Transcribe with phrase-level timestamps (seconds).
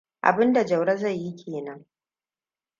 [0.27, 1.85] Abinda Jauro zai yi kenan.